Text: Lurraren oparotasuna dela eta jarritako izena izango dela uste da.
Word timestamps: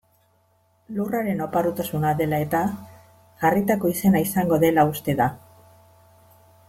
Lurraren 0.99 1.43
oparotasuna 1.45 2.13
dela 2.21 2.39
eta 2.45 2.61
jarritako 3.43 3.93
izena 3.93 4.23
izango 4.29 4.59
dela 4.65 4.87
uste 4.95 5.17
da. 5.21 5.29